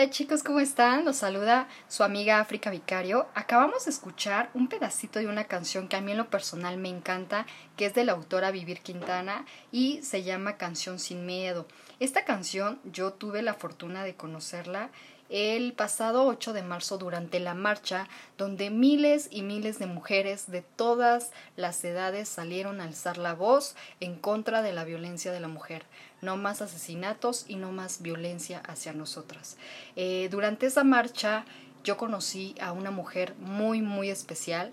[0.00, 1.04] hola chicos, ¿cómo están?
[1.04, 3.26] Los saluda su amiga África Vicario.
[3.34, 6.88] Acabamos de escuchar un pedacito de una canción que a mí en lo personal me
[6.88, 7.44] encanta,
[7.76, 11.66] que es de la autora Vivir Quintana y se llama Canción sin Miedo.
[11.98, 14.88] Esta canción yo tuve la fortuna de conocerla
[15.30, 20.62] el pasado 8 de marzo durante la marcha donde miles y miles de mujeres de
[20.62, 25.48] todas las edades salieron a alzar la voz en contra de la violencia de la
[25.48, 25.84] mujer
[26.20, 29.56] no más asesinatos y no más violencia hacia nosotras.
[29.96, 31.44] Eh, durante esa marcha
[31.84, 34.72] yo conocí a una mujer muy, muy especial,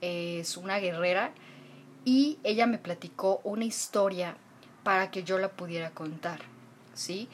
[0.00, 1.32] es una guerrera,
[2.04, 4.36] y ella me platicó una historia
[4.82, 6.40] para que yo la pudiera contar,
[6.94, 7.28] ¿sí?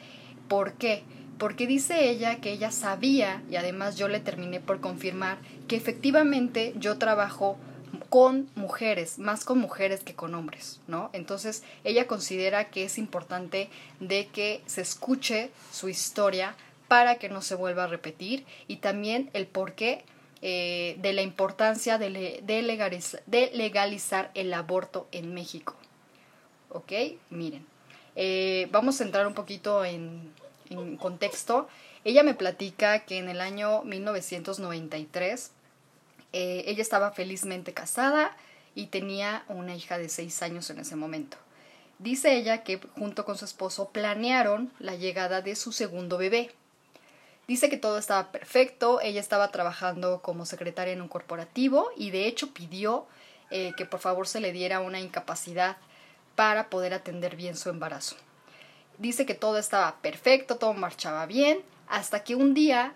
[0.47, 1.03] ¿Por qué?
[1.37, 6.73] Porque dice ella que ella sabía, y además yo le terminé por confirmar, que efectivamente
[6.77, 7.57] yo trabajo
[8.09, 11.09] con mujeres, más con mujeres que con hombres, ¿no?
[11.13, 13.69] Entonces ella considera que es importante
[13.99, 16.55] de que se escuche su historia
[16.87, 20.05] para que no se vuelva a repetir y también el porqué
[20.41, 22.09] eh, de la importancia de,
[23.53, 25.75] legalizar, el aborto en México.
[26.69, 26.91] ¿Ok?
[27.29, 27.65] Miren,
[28.15, 30.31] eh, vamos a entrar un poquito en,
[30.69, 31.67] en contexto.
[32.03, 35.51] Ella me platica que en el año 1993
[36.33, 38.35] eh, ella estaba felizmente casada
[38.75, 41.37] y tenía una hija de seis años en ese momento.
[41.97, 46.51] Dice ella que junto con su esposo planearon la llegada de su segundo bebé.
[47.47, 52.27] Dice que todo estaba perfecto, ella estaba trabajando como secretaria en un corporativo y de
[52.27, 53.05] hecho pidió
[53.49, 55.77] eh, que por favor se le diera una incapacidad
[56.35, 58.17] para poder atender bien su embarazo.
[58.97, 62.93] Dice que todo estaba perfecto, todo marchaba bien, hasta que un día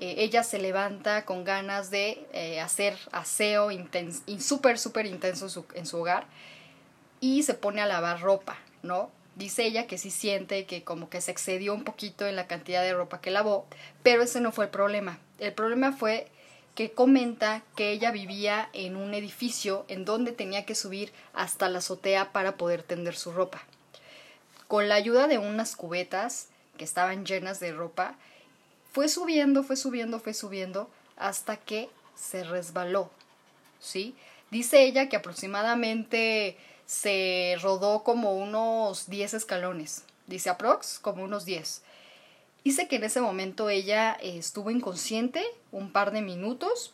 [0.00, 3.70] eh, ella se levanta con ganas de eh, hacer aseo
[4.38, 6.26] súper, súper intenso en su, hogar
[7.20, 9.10] y se pone a lavar ropa, ¿no?
[9.34, 12.82] Dice ella que sí siente que como que se excedió un poquito en la cantidad
[12.82, 13.66] de ropa que lavó,
[14.04, 15.18] pero ese no fue el problema.
[15.40, 16.28] El problema fue
[16.76, 21.78] que comenta que ella vivía en un edificio en donde tenía que subir hasta la
[21.78, 23.62] azotea para poder tender su ropa.
[24.68, 28.14] Con la ayuda de unas cubetas que estaban llenas de ropa,
[28.92, 33.10] fue subiendo, fue subiendo, fue subiendo hasta que se resbaló,
[33.80, 34.14] ¿sí?
[34.50, 36.56] Dice ella que aproximadamente
[36.86, 40.04] se rodó como unos 10 escalones.
[40.26, 41.82] Dice aprox como unos 10.
[42.64, 46.92] Dice que en ese momento ella eh, estuvo inconsciente un par de minutos.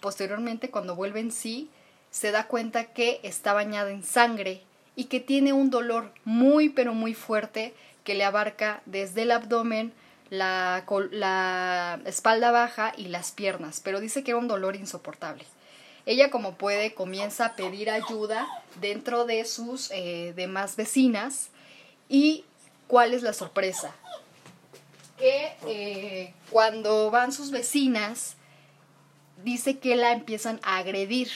[0.00, 1.70] Posteriormente, cuando vuelve en sí,
[2.10, 4.62] se da cuenta que está bañada en sangre
[4.96, 9.92] y que tiene un dolor muy pero muy fuerte que le abarca desde el abdomen
[10.30, 15.44] la, la espalda baja y las piernas, pero dice que era un dolor insoportable.
[16.06, 18.46] Ella como puede comienza a pedir ayuda
[18.80, 21.48] dentro de sus eh, demás vecinas
[22.08, 22.44] y
[22.86, 23.92] ¿cuál es la sorpresa?
[25.18, 28.36] Que eh, cuando van sus vecinas
[29.42, 31.30] dice que la empiezan a agredir,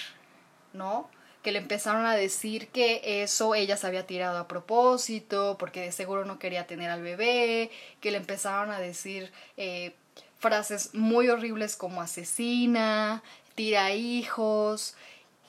[0.72, 1.09] ¿no?
[1.43, 5.93] Que le empezaron a decir que eso ella se había tirado a propósito, porque de
[5.93, 7.71] seguro no quería tener al bebé,
[8.01, 9.95] que le empezaron a decir eh,
[10.39, 13.23] frases muy horribles como asesina,
[13.55, 14.97] tira hijos.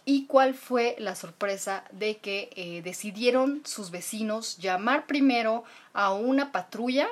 [0.04, 5.64] ¿Y cuál fue la sorpresa de que eh, decidieron sus vecinos llamar primero
[5.94, 7.08] a una patrulla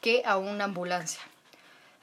[0.00, 1.20] que a una ambulancia?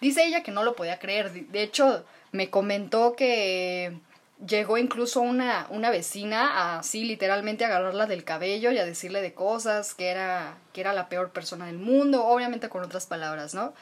[0.02, 1.32] Dice ella que no lo podía creer.
[1.48, 3.98] De hecho, me comentó que
[4.46, 9.34] llegó incluso una, una vecina así literalmente a agarrarla del cabello y a decirle de
[9.34, 13.74] cosas, que era, que era la peor persona del mundo, obviamente con otras palabras, ¿no?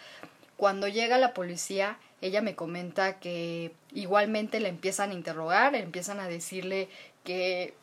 [0.55, 6.27] Cuando llega la policía, ella me comenta que igualmente le empiezan a interrogar, empiezan a
[6.27, 6.89] decirle
[7.23, 7.75] que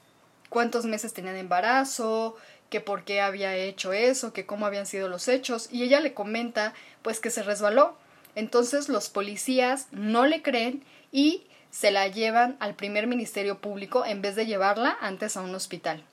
[0.48, 2.36] cuántos meses tenía de embarazo,
[2.70, 6.14] que por qué había hecho eso, que cómo habían sido los hechos, y ella le
[6.14, 7.96] comenta pues que se resbaló.
[8.34, 10.82] Entonces los policías no le creen
[11.12, 11.44] y
[11.74, 16.04] se la llevan al primer ministerio público en vez de llevarla antes a un hospital.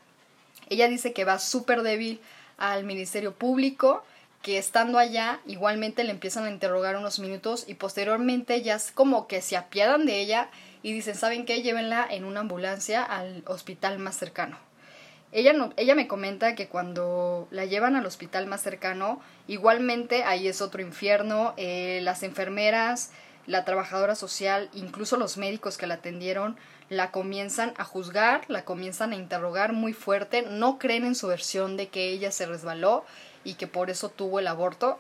[0.70, 2.20] Ella dice que va súper débil
[2.58, 4.04] al ministerio público,
[4.42, 9.28] que estando allá igualmente le empiezan a interrogar unos minutos y posteriormente ya es como
[9.28, 10.50] que se apiadan de ella
[10.82, 11.62] y dicen, ¿saben qué?
[11.62, 14.58] Llévenla en una ambulancia al hospital más cercano.
[15.32, 20.48] Ella, no, ella me comenta que cuando la llevan al hospital más cercano, igualmente ahí
[20.48, 23.12] es otro infierno, eh, las enfermeras,
[23.52, 26.58] la trabajadora social, incluso los médicos que la atendieron,
[26.88, 31.76] la comienzan a juzgar, la comienzan a interrogar muy fuerte, no creen en su versión
[31.76, 33.04] de que ella se resbaló
[33.44, 35.00] y que por eso tuvo el aborto.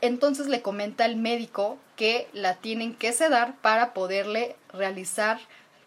[0.00, 5.38] Entonces le comenta el médico que la tienen que sedar para poderle realizar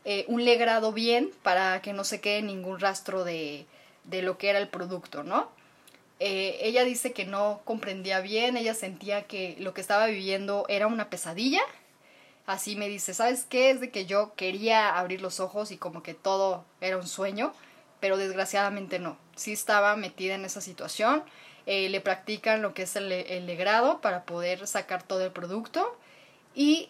[0.06, 3.66] eh, un legrado bien para que no se quede ningún rastro de,
[4.04, 5.50] de lo que era el producto, ¿no?
[6.24, 10.86] Eh, ella dice que no comprendía bien, ella sentía que lo que estaba viviendo era
[10.86, 11.62] una pesadilla.
[12.46, 13.72] Así me dice, ¿sabes qué?
[13.72, 17.54] Es de que yo quería abrir los ojos y como que todo era un sueño,
[18.00, 19.18] pero desgraciadamente no.
[19.36, 21.24] Sí estaba metida en esa situación.
[21.66, 25.98] Eh, le practican lo que es el, el, para poder sacar todo el producto
[26.54, 26.88] y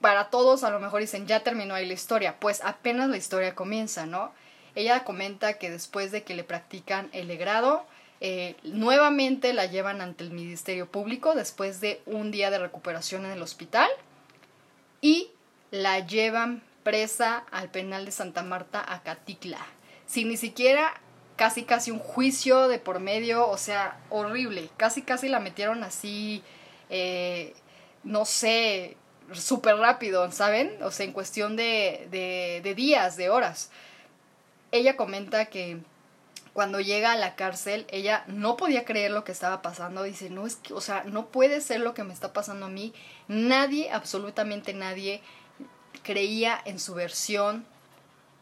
[0.00, 3.56] para todos a lo mejor dicen, ya terminó ahí la historia, pues apenas la historia
[3.56, 4.32] comienza, ¿no?
[4.74, 7.84] Ella comenta que después de que le practican el legrado,
[8.20, 13.32] eh, nuevamente la llevan ante el Ministerio Público después de un día de recuperación en
[13.32, 13.88] el hospital
[15.00, 15.30] y
[15.70, 19.64] la llevan presa al penal de Santa Marta a Caticla,
[20.06, 21.00] sin ni siquiera
[21.36, 26.42] casi casi un juicio de por medio, o sea, horrible, casi casi la metieron así,
[26.90, 27.54] eh,
[28.04, 28.98] no sé,
[29.32, 30.76] súper rápido, ¿saben?
[30.82, 33.70] O sea, en cuestión de, días, de horas.
[34.72, 35.80] Ella comenta que
[36.52, 40.02] cuando llega a la cárcel, ella no podía creer lo que estaba pasando.
[40.02, 42.70] Dice, no es que, o sea, no puede ser lo que me está pasando a
[42.70, 42.92] mí.
[43.28, 45.22] Nadie, absolutamente nadie,
[46.02, 47.64] creía en su versión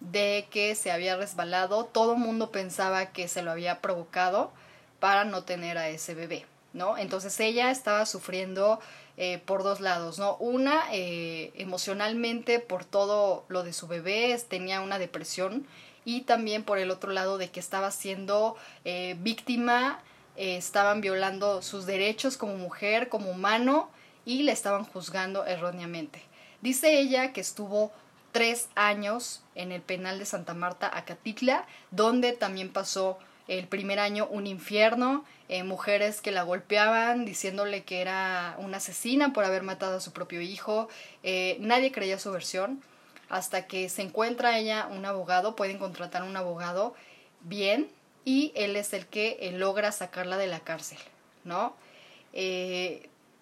[0.01, 1.85] de que se había resbalado.
[1.85, 4.53] Todo mundo pensaba que se lo había provocado
[5.01, 6.97] para no tener a ese bebé, ¿no?
[6.97, 8.81] Entonces ella estaba sufriendo
[9.17, 10.37] eh, por dos lados, ¿no?
[10.37, 15.67] Una, eh, emocionalmente por todo lo de su bebé, tenía una depresión
[16.09, 18.57] y también por el otro lado de que estaba siendo
[18.87, 20.01] eh, víctima,
[20.37, 23.91] estaban violando sus derechos como mujer, como humano
[24.25, 26.23] y le estaban juzgando erróneamente.
[26.63, 27.93] Dice ella que estuvo
[28.33, 34.29] tres años en el penal de Santa Marta, Acatitla, donde también pasó el primer año
[34.31, 39.99] un infierno, eh, mujeres que la golpeaban diciéndole que era una asesina por haber matado
[39.99, 40.89] a su propio hijo.
[41.23, 42.83] Eh, nadie creía su versión
[43.29, 46.95] hasta que se encuentra ella un abogado, pueden contratar un abogado
[47.41, 47.89] bien
[48.25, 50.99] y él es el que eh, logra sacarla de la cárcel,
[51.45, 51.75] ¿no?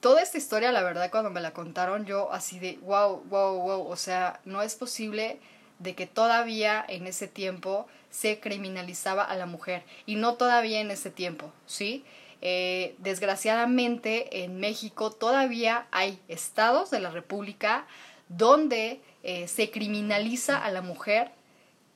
[0.01, 3.89] toda esta historia, la verdad, cuando me la contaron, yo así de, wow, wow, wow,
[3.89, 5.39] o sea, no es posible
[5.79, 10.91] de que todavía en ese tiempo se criminalizaba a la mujer y no todavía en
[10.91, 12.05] ese tiempo, ¿sí?
[12.43, 17.87] Eh, desgraciadamente en México todavía hay estados de la República
[18.29, 21.33] donde eh, se criminaliza a la mujer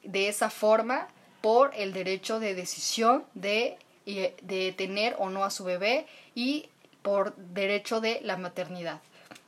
[0.02, 1.06] de esa forma
[1.40, 6.68] por el derecho de decisión de, de tener o no a su bebé y
[7.02, 9.00] por derecho de la maternidad.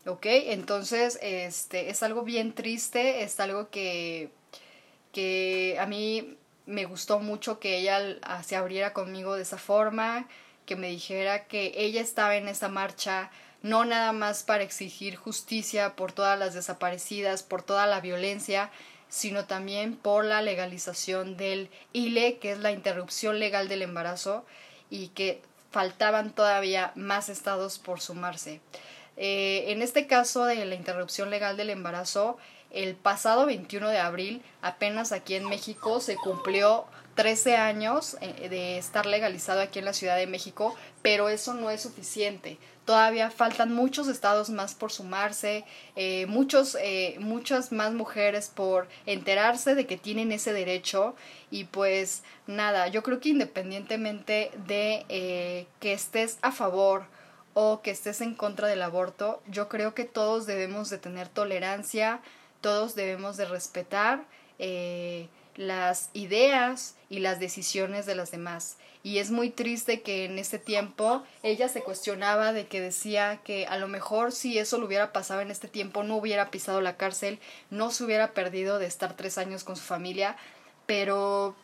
[0.06, 0.26] ¿Ok?
[0.26, 4.31] Entonces, este, es algo bien triste, es algo que,
[5.11, 6.37] que a mí
[6.67, 7.99] me gustó mucho que ella
[8.44, 10.29] se abriera conmigo de esa forma,
[10.67, 13.32] que me dijera que ella estaba en esa marcha
[13.62, 18.70] no nada más para exigir justicia por todas las desaparecidas, por toda la violencia,
[19.08, 24.44] sino también por la legalización del ILE, que es la interrupción legal del embarazo,
[24.91, 28.60] y que faltaban todavía más estados por sumarse.
[29.17, 32.39] Eh, en este caso de la interrupción legal del embarazo,
[32.72, 38.79] el pasado 21 de abril, apenas aquí en México, se cumplió 13 años eh, de
[38.79, 42.58] estar legalizado aquí en la Ciudad de México, pero eso no es suficiente.
[42.84, 45.64] Todavía faltan muchos estados más por sumarse,
[45.94, 46.76] eh, muchos,
[47.20, 51.14] muchas más mujeres por enterarse de que tienen ese derecho
[51.50, 57.05] y pues nada, yo creo que independientemente de que estés a favor
[57.55, 62.20] o que estés en contra del aborto, yo creo que todos debemos de tener tolerancia,
[62.62, 64.24] todos debemos de respetar
[64.58, 68.78] eh, las ideas y las decisiones de las demás.
[69.02, 73.66] Y es muy triste que en este tiempo ella se cuestionaba de que decía que
[73.66, 76.96] a lo mejor si eso le hubiera pasado en este tiempo no hubiera pisado la
[76.96, 77.40] cárcel,
[77.70, 80.36] no se hubiera perdido de estar tres años con su familia,
[80.86, 81.56] pero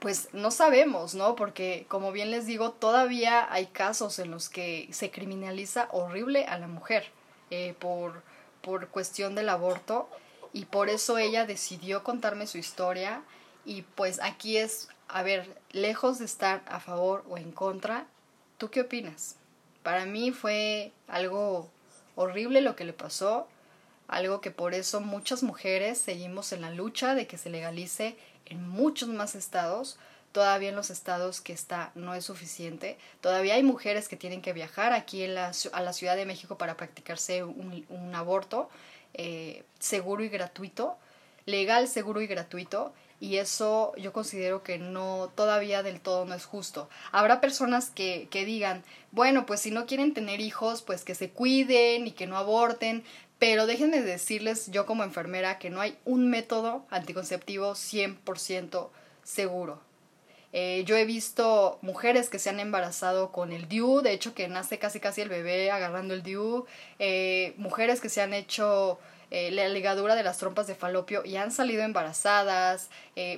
[0.00, 1.36] pues no sabemos, ¿no?
[1.36, 6.58] Porque como bien les digo, todavía hay casos en los que se criminaliza horrible a
[6.58, 7.10] la mujer
[7.50, 8.22] eh, por,
[8.66, 10.10] por cuestión del aborto
[10.52, 13.22] y por eso ella decidió contarme su historia
[13.64, 18.06] y pues aquí es, a ver, lejos de estar a favor o en contra,
[18.58, 19.36] ¿Tú qué opinas?
[19.82, 21.68] Para mí fue algo
[22.14, 23.46] horrible lo que le pasó,
[24.08, 28.66] algo que por eso muchas mujeres seguimos en la lucha de que se legalice en
[28.66, 29.98] muchos más estados,
[30.36, 32.98] todavía en los estados que está no es suficiente.
[33.22, 36.58] Todavía hay mujeres que tienen que viajar aquí en la, a la Ciudad de México
[36.58, 38.68] para practicarse un, aborto
[39.14, 40.98] eh, seguro y gratuito,
[41.46, 42.92] legal, seguro y gratuito.
[43.18, 46.90] Y eso yo considero que no, todavía del todo no es justo.
[47.12, 51.30] Habrá personas que, que digan, bueno, pues si no quieren tener hijos, pues que se
[51.30, 53.04] cuiden y que no aborten,
[53.38, 58.90] pero déjenme decirles yo como enfermera que no hay un método anticonceptivo 100%
[59.22, 59.86] seguro.
[60.58, 64.48] Eh, yo he visto mujeres que se han embarazado con el DIU, de hecho que
[64.48, 66.64] nace casi casi el bebé agarrando el DIU,
[66.98, 68.98] eh, mujeres que se han hecho
[69.30, 72.88] eh, la ligadura de las trompas de falopio y han salido embarazadas,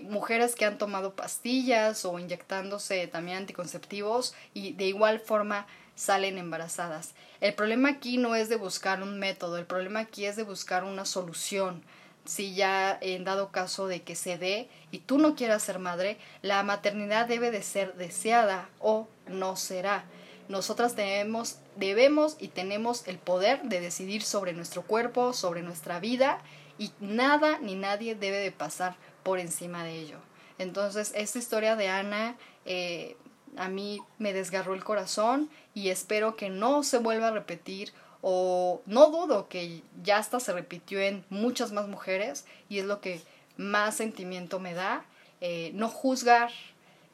[0.02, 7.14] mujeres que han tomado pastillas o inyectándose también anticonceptivos y de igual forma salen embarazadas.
[7.40, 10.84] El problema aquí no es de buscar un método, el problema aquí es de buscar
[10.84, 11.82] una solución.
[12.28, 16.18] Si ya en dado caso de que se dé y tú no quieras ser madre,
[16.42, 20.04] la maternidad debe de ser deseada o no será.
[20.50, 26.42] Nosotras debemos y tenemos el poder de decidir sobre nuestro cuerpo, sobre nuestra vida
[26.76, 30.18] y nada ni nadie debe de pasar por encima de ello.
[30.58, 33.16] Entonces, esta historia de Ana eh,
[33.56, 38.82] a mí me desgarró el corazón y espero que no se vuelva a repetir o
[38.86, 43.20] no dudo que ya hasta se repitió en muchas más mujeres y es lo que
[43.56, 45.04] más sentimiento me da.
[45.40, 46.50] Eh, no juzgar,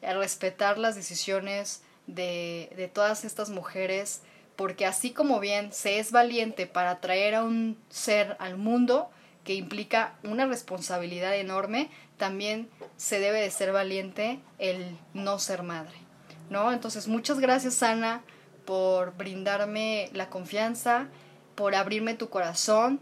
[0.01, 4.21] eh, respetar las decisiones de, de todas estas mujeres,
[4.55, 9.09] porque así como bien se es valiente para traer a un ser al mundo,
[9.43, 15.95] que implica una responsabilidad enorme, también se debe de ser valiente el no ser madre.
[16.49, 16.71] ¿no?
[16.71, 18.21] Entonces, muchas gracias, Ana,
[18.65, 21.07] por brindarme la confianza,
[21.55, 22.99] por abrirme tu corazón.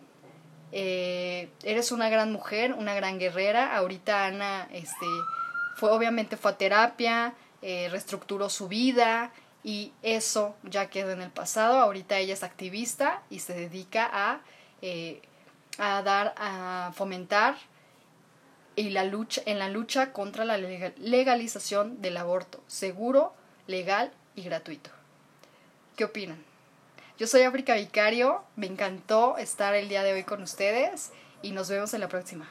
[0.71, 3.75] Eh, eres una gran mujer, una gran guerrera.
[3.75, 5.05] Ahorita Ana, este,
[5.75, 9.31] fue, obviamente fue a terapia, eh, reestructuró su vida
[9.63, 11.79] y eso ya quedó en el pasado.
[11.79, 14.41] Ahorita ella es activista y se dedica a,
[14.81, 15.21] eh,
[15.77, 17.55] a dar, a fomentar
[18.75, 23.33] y la lucha, en la lucha contra la legalización del aborto seguro,
[23.67, 24.89] legal y gratuito.
[25.95, 26.43] ¿Qué opinan?
[27.19, 31.11] Yo soy África Vicario, me encantó estar el día de hoy con ustedes
[31.43, 32.49] y nos vemos en la próxima.